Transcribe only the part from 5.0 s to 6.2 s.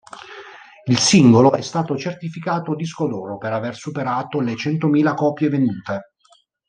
copie vendute.